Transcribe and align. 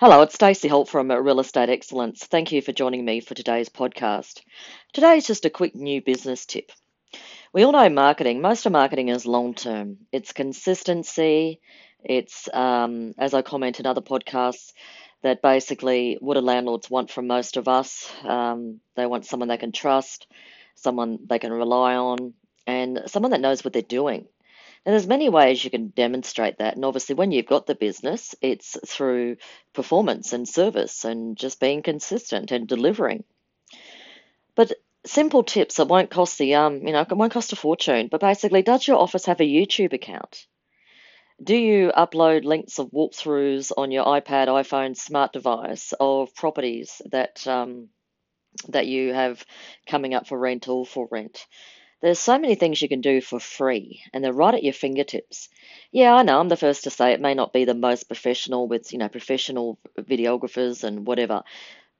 Hello, 0.00 0.22
it's 0.22 0.36
Stacey 0.36 0.68
Holt 0.68 0.88
from 0.88 1.10
Real 1.10 1.40
Estate 1.40 1.70
Excellence. 1.70 2.24
Thank 2.24 2.52
you 2.52 2.62
for 2.62 2.70
joining 2.70 3.04
me 3.04 3.18
for 3.18 3.34
today's 3.34 3.68
podcast. 3.68 4.42
Today 4.92 5.16
is 5.16 5.26
just 5.26 5.44
a 5.44 5.50
quick 5.50 5.74
new 5.74 6.00
business 6.00 6.46
tip. 6.46 6.70
We 7.52 7.64
all 7.64 7.72
know 7.72 7.88
marketing, 7.88 8.40
most 8.40 8.64
of 8.64 8.70
marketing 8.70 9.08
is 9.08 9.26
long 9.26 9.54
term, 9.54 9.96
it's 10.12 10.32
consistency. 10.32 11.58
It's, 12.04 12.48
um, 12.54 13.12
as 13.18 13.34
I 13.34 13.42
comment 13.42 13.80
in 13.80 13.86
other 13.86 14.00
podcasts, 14.00 14.72
that 15.22 15.42
basically 15.42 16.16
what 16.20 16.34
do 16.34 16.42
landlords 16.42 16.88
want 16.88 17.10
from 17.10 17.26
most 17.26 17.56
of 17.56 17.66
us? 17.66 18.08
Um, 18.22 18.78
they 18.94 19.04
want 19.04 19.26
someone 19.26 19.48
they 19.48 19.56
can 19.56 19.72
trust, 19.72 20.28
someone 20.76 21.18
they 21.26 21.40
can 21.40 21.52
rely 21.52 21.96
on, 21.96 22.34
and 22.68 23.00
someone 23.06 23.32
that 23.32 23.40
knows 23.40 23.64
what 23.64 23.72
they're 23.72 23.82
doing. 23.82 24.28
And 24.88 24.94
there's 24.94 25.06
many 25.06 25.28
ways 25.28 25.62
you 25.62 25.70
can 25.70 25.88
demonstrate 25.88 26.56
that. 26.60 26.74
And 26.74 26.82
obviously, 26.82 27.14
when 27.14 27.30
you've 27.30 27.44
got 27.44 27.66
the 27.66 27.74
business, 27.74 28.34
it's 28.40 28.74
through 28.86 29.36
performance 29.74 30.32
and 30.32 30.48
service 30.48 31.04
and 31.04 31.36
just 31.36 31.60
being 31.60 31.82
consistent 31.82 32.52
and 32.52 32.66
delivering. 32.66 33.24
But 34.54 34.72
simple 35.04 35.42
tips 35.42 35.76
that 35.76 35.88
won't 35.88 36.08
cost 36.10 36.38
the 36.38 36.54
um, 36.54 36.86
you 36.86 36.94
know, 36.94 37.04
won't 37.10 37.34
cost 37.34 37.52
a 37.52 37.56
fortune. 37.56 38.08
But 38.10 38.22
basically, 38.22 38.62
does 38.62 38.88
your 38.88 38.96
office 38.96 39.26
have 39.26 39.42
a 39.42 39.44
YouTube 39.44 39.92
account? 39.92 40.46
Do 41.42 41.54
you 41.54 41.92
upload 41.94 42.44
links 42.44 42.78
of 42.78 42.90
walkthroughs 42.90 43.72
on 43.76 43.90
your 43.90 44.06
iPad, 44.06 44.48
iPhone, 44.48 44.96
smart 44.96 45.34
device 45.34 45.92
of 46.00 46.34
properties 46.34 47.02
that 47.10 47.46
um, 47.46 47.90
that 48.68 48.86
you 48.86 49.12
have 49.12 49.44
coming 49.86 50.14
up 50.14 50.26
for 50.26 50.38
rental 50.38 50.86
for 50.86 51.06
rent? 51.10 51.46
There's 52.00 52.18
so 52.20 52.38
many 52.38 52.54
things 52.54 52.80
you 52.80 52.88
can 52.88 53.00
do 53.00 53.20
for 53.20 53.40
free, 53.40 54.02
and 54.12 54.22
they're 54.22 54.32
right 54.32 54.54
at 54.54 54.62
your 54.62 54.72
fingertips. 54.72 55.48
Yeah, 55.90 56.14
I 56.14 56.22
know, 56.22 56.38
I'm 56.38 56.48
the 56.48 56.56
first 56.56 56.84
to 56.84 56.90
say 56.90 57.12
it 57.12 57.20
may 57.20 57.34
not 57.34 57.52
be 57.52 57.64
the 57.64 57.74
most 57.74 58.04
professional 58.04 58.68
with, 58.68 58.92
you 58.92 58.98
know, 58.98 59.08
professional 59.08 59.78
videographers 59.98 60.84
and 60.84 61.06
whatever, 61.06 61.42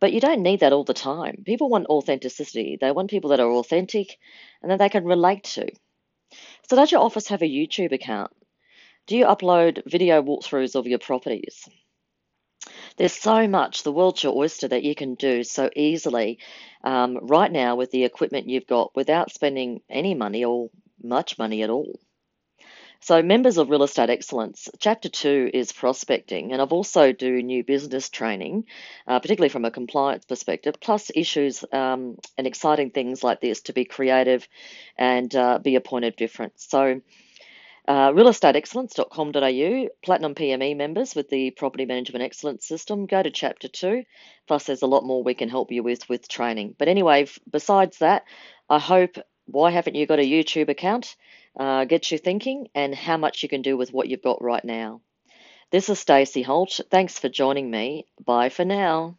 but 0.00 0.12
you 0.12 0.20
don't 0.20 0.42
need 0.42 0.60
that 0.60 0.72
all 0.72 0.84
the 0.84 0.94
time. 0.94 1.44
People 1.46 1.68
want 1.68 1.86
authenticity. 1.86 2.76
They 2.80 2.90
want 2.90 3.10
people 3.10 3.30
that 3.30 3.40
are 3.40 3.50
authentic 3.52 4.18
and 4.62 4.70
that 4.70 4.78
they 4.78 4.88
can 4.88 5.04
relate 5.04 5.44
to. 5.44 5.70
So, 6.68 6.76
does 6.76 6.90
your 6.90 7.00
office 7.02 7.28
have 7.28 7.42
a 7.42 7.48
YouTube 7.48 7.92
account? 7.92 8.32
Do 9.06 9.16
you 9.16 9.26
upload 9.26 9.82
video 9.86 10.22
walkthroughs 10.22 10.74
of 10.74 10.86
your 10.86 10.98
properties? 10.98 11.68
There's 12.96 13.12
so 13.12 13.48
much, 13.48 13.82
the 13.82 13.92
world's 13.92 14.22
your 14.22 14.36
oyster, 14.36 14.68
that 14.68 14.84
you 14.84 14.94
can 14.94 15.14
do 15.14 15.42
so 15.42 15.68
easily 15.74 16.38
um, 16.84 17.18
right 17.22 17.50
now 17.50 17.74
with 17.74 17.90
the 17.90 18.04
equipment 18.04 18.48
you've 18.48 18.66
got 18.66 18.94
without 18.94 19.32
spending 19.32 19.80
any 19.90 20.14
money 20.14 20.44
or 20.44 20.70
much 21.02 21.38
money 21.38 21.62
at 21.62 21.70
all. 21.70 21.98
So, 23.00 23.20
members 23.20 23.58
of 23.58 23.68
Real 23.68 23.82
Estate 23.82 24.08
Excellence, 24.08 24.68
Chapter 24.78 25.10
2 25.10 25.50
is 25.52 25.72
prospecting, 25.72 26.52
and 26.52 26.62
I've 26.62 26.72
also 26.72 27.12
do 27.12 27.42
new 27.42 27.62
business 27.62 28.08
training, 28.08 28.64
uh, 29.06 29.20
particularly 29.20 29.50
from 29.50 29.66
a 29.66 29.70
compliance 29.70 30.24
perspective, 30.24 30.76
plus 30.80 31.10
issues 31.14 31.64
um, 31.70 32.16
and 32.38 32.46
exciting 32.46 32.92
things 32.92 33.22
like 33.22 33.42
this 33.42 33.60
to 33.62 33.74
be 33.74 33.84
creative 33.84 34.48
and 34.96 35.34
uh, 35.34 35.58
be 35.58 35.74
a 35.74 35.82
point 35.82 36.06
of 36.06 36.16
difference. 36.16 36.66
So, 36.66 37.02
uh, 37.86 38.10
realestateexcellence.com.au, 38.12 39.88
Platinum 40.02 40.34
PME 40.34 40.76
members 40.76 41.14
with 41.14 41.28
the 41.28 41.50
Property 41.50 41.84
Management 41.84 42.24
Excellence 42.24 42.66
System, 42.66 43.06
go 43.06 43.22
to 43.22 43.30
Chapter 43.30 43.68
2. 43.68 44.04
Plus, 44.46 44.64
there's 44.64 44.82
a 44.82 44.86
lot 44.86 45.04
more 45.04 45.22
we 45.22 45.34
can 45.34 45.48
help 45.50 45.70
you 45.70 45.82
with 45.82 46.08
with 46.08 46.28
training. 46.28 46.74
But 46.78 46.88
anyway, 46.88 47.26
besides 47.50 47.98
that, 47.98 48.24
I 48.70 48.78
hope 48.78 49.16
why 49.46 49.70
haven't 49.70 49.96
you 49.96 50.06
got 50.06 50.18
a 50.18 50.22
YouTube 50.22 50.70
account? 50.70 51.14
Uh, 51.58 51.84
gets 51.84 52.10
you 52.10 52.18
thinking 52.18 52.68
and 52.74 52.94
how 52.94 53.16
much 53.16 53.42
you 53.42 53.48
can 53.48 53.62
do 53.62 53.76
with 53.76 53.92
what 53.92 54.08
you've 54.08 54.22
got 54.22 54.42
right 54.42 54.64
now. 54.64 55.00
This 55.70 55.88
is 55.88 55.98
Stacey 55.98 56.42
Holt. 56.42 56.80
Thanks 56.90 57.18
for 57.18 57.28
joining 57.28 57.70
me. 57.70 58.06
Bye 58.24 58.48
for 58.48 58.64
now. 58.64 59.18